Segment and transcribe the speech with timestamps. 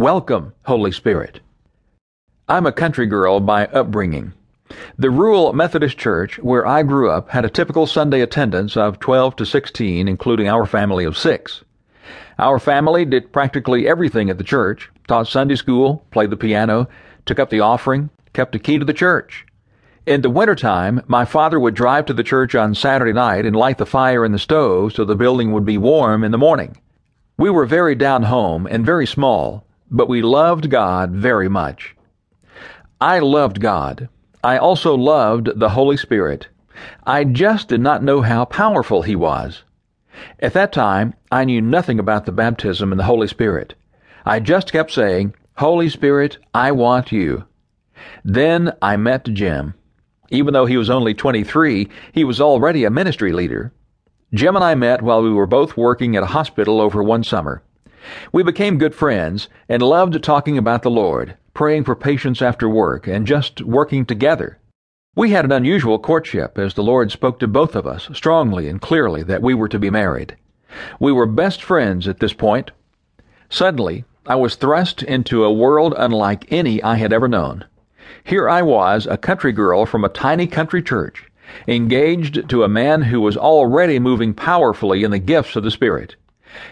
[0.00, 1.40] Welcome, Holy Spirit.
[2.48, 4.32] I'm a country girl by upbringing.
[4.96, 9.36] The rural Methodist church where I grew up had a typical Sunday attendance of 12
[9.36, 11.64] to 16, including our family of six.
[12.38, 16.88] Our family did practically everything at the church, taught Sunday school, played the piano,
[17.26, 19.44] took up the offering, kept the key to the church.
[20.06, 23.76] In the wintertime, my father would drive to the church on Saturday night and light
[23.76, 26.78] the fire in the stove so the building would be warm in the morning.
[27.36, 31.96] We were very down home and very small, but we loved God very much.
[33.00, 34.08] I loved God.
[34.44, 36.48] I also loved the Holy Spirit.
[37.06, 39.64] I just did not know how powerful He was.
[40.38, 43.74] At that time, I knew nothing about the baptism in the Holy Spirit.
[44.24, 47.44] I just kept saying, Holy Spirit, I want you.
[48.24, 49.74] Then I met Jim.
[50.30, 53.72] Even though he was only 23, he was already a ministry leader.
[54.32, 57.62] Jim and I met while we were both working at a hospital over one summer.
[58.32, 63.06] We became good friends and loved talking about the Lord praying for patients after work,
[63.06, 64.58] and just working together.
[65.16, 68.80] We had an unusual courtship as the Lord spoke to both of us strongly and
[68.80, 70.36] clearly that we were to be married.
[70.98, 72.70] We were best friends at this point.
[73.48, 77.64] Suddenly, I was thrust into a world unlike any I had ever known.
[78.22, 81.26] Here I was, a country girl from a tiny country church,
[81.66, 86.14] engaged to a man who was already moving powerfully in the gifts of the Spirit.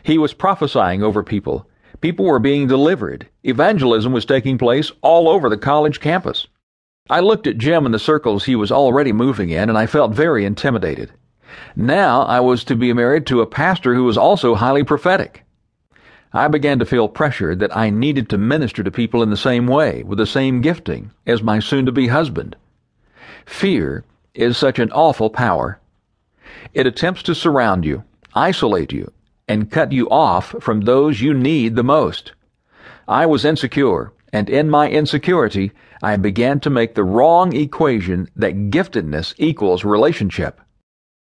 [0.02, 1.66] He was prophesying over people,
[2.00, 3.26] People were being delivered.
[3.42, 6.46] Evangelism was taking place all over the college campus.
[7.10, 10.12] I looked at Jim and the circles he was already moving in, and I felt
[10.12, 11.10] very intimidated.
[11.74, 15.44] Now I was to be married to a pastor who was also highly prophetic.
[16.32, 19.66] I began to feel pressured that I needed to minister to people in the same
[19.66, 22.54] way, with the same gifting, as my soon to be husband.
[23.44, 25.80] Fear is such an awful power.
[26.74, 29.10] It attempts to surround you, isolate you,
[29.48, 32.32] and cut you off from those you need the most.
[33.08, 38.70] I was insecure, and in my insecurity, I began to make the wrong equation that
[38.70, 40.60] giftedness equals relationship.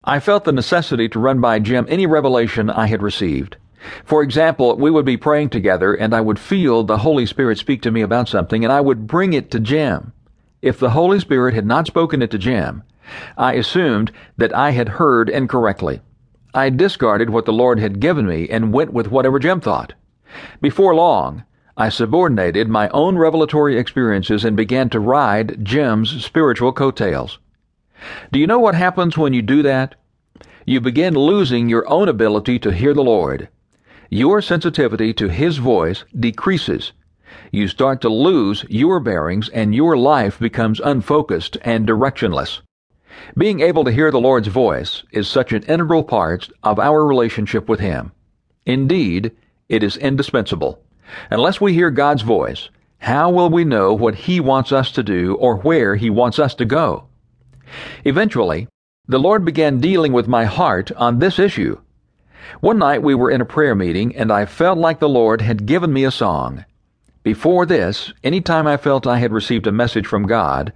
[0.04, 3.56] I felt the necessity to run by Jim any revelation I had received.
[4.04, 7.82] For example, we would be praying together and I would feel the Holy Spirit speak
[7.82, 10.12] to me about something and I would bring it to Jim.
[10.60, 12.84] If the Holy Spirit had not spoken it to Jim,
[13.36, 16.00] I assumed that I had heard incorrectly.
[16.54, 19.94] I discarded what the Lord had given me and went with whatever Jim thought.
[20.60, 21.44] Before long,
[21.76, 27.38] I subordinated my own revelatory experiences and began to ride Jim's spiritual coattails.
[28.30, 29.94] Do you know what happens when you do that?
[30.66, 33.48] You begin losing your own ability to hear the Lord.
[34.10, 36.92] Your sensitivity to His voice decreases.
[37.50, 42.60] You start to lose your bearings and your life becomes unfocused and directionless.
[43.36, 47.68] Being able to hear the Lord's voice is such an integral part of our relationship
[47.68, 48.12] with Him.
[48.66, 49.32] Indeed,
[49.68, 50.82] it is indispensable.
[51.30, 52.68] Unless we hear God's voice,
[52.98, 56.54] how will we know what He wants us to do or where He wants us
[56.56, 57.08] to go?
[58.04, 58.68] Eventually,
[59.08, 61.80] the Lord began dealing with my heart on this issue.
[62.60, 65.66] One night we were in a prayer meeting and I felt like the Lord had
[65.66, 66.64] given me a song.
[67.22, 70.72] Before this, any time I felt I had received a message from God,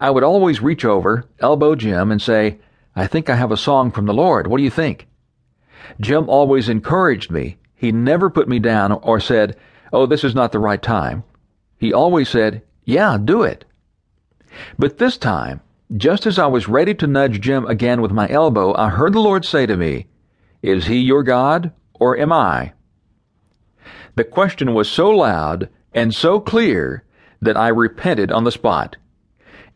[0.00, 2.58] I would always reach over, elbow Jim, and say,
[2.94, 4.46] I think I have a song from the Lord.
[4.46, 5.06] What do you think?
[6.00, 7.56] Jim always encouraged me.
[7.74, 9.56] He never put me down or said,
[9.92, 11.24] Oh, this is not the right time.
[11.78, 13.64] He always said, Yeah, do it.
[14.78, 15.60] But this time,
[15.96, 19.20] just as I was ready to nudge Jim again with my elbow, I heard the
[19.20, 20.06] Lord say to me,
[20.62, 22.72] Is he your God, or am I?
[24.16, 27.04] The question was so loud and so clear
[27.40, 28.96] that I repented on the spot.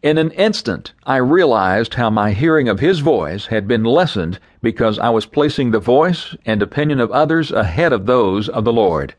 [0.03, 4.99] In an instant, I realized how my hearing of his voice had been lessened because
[4.99, 9.15] I was placing the voice and opinion of others ahead of those of the Lord.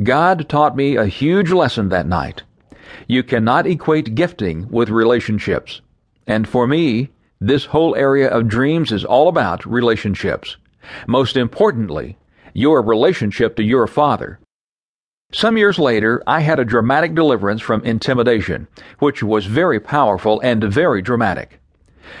[0.00, 2.44] God taught me a huge lesson that night.
[3.08, 5.80] You cannot equate gifting with relationships.
[6.24, 10.56] And for me, this whole area of dreams is all about relationships.
[11.08, 12.16] Most importantly,
[12.54, 14.38] your relationship to your Father.
[15.32, 18.66] Some years later, I had a dramatic deliverance from intimidation,
[18.98, 21.60] which was very powerful and very dramatic.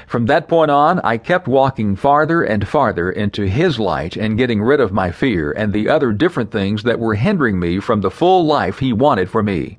[0.06, 4.62] From that point on, I kept walking farther and farther into His light and getting
[4.62, 8.12] rid of my fear and the other different things that were hindering me from the
[8.12, 9.78] full life He wanted for me.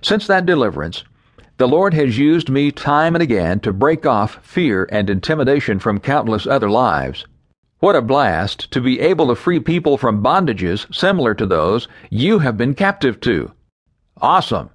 [0.00, 1.04] Since that deliverance,
[1.58, 6.00] the Lord has used me time and again to break off fear and intimidation from
[6.00, 7.26] countless other lives.
[7.82, 12.38] What a blast to be able to free people from bondages similar to those you
[12.38, 13.50] have been captive to.
[14.20, 14.70] Awesome.